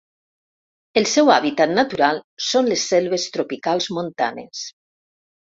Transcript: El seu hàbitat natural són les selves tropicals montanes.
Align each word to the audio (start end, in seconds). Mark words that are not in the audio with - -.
El 1.01 1.05
seu 1.11 1.29
hàbitat 1.33 1.73
natural 1.79 2.21
són 2.47 2.71
les 2.73 2.87
selves 2.93 3.27
tropicals 3.37 3.89
montanes. 4.01 4.65